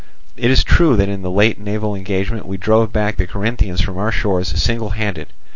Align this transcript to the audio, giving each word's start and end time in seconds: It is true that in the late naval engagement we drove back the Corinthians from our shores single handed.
It 0.35 0.49
is 0.49 0.63
true 0.63 0.95
that 0.95 1.09
in 1.09 1.21
the 1.21 1.29
late 1.29 1.59
naval 1.59 1.93
engagement 1.93 2.47
we 2.47 2.57
drove 2.57 2.91
back 2.91 3.17
the 3.17 3.27
Corinthians 3.27 3.81
from 3.81 3.99
our 3.99 4.11
shores 4.11 4.47
single 4.47 4.89
handed. 4.89 5.27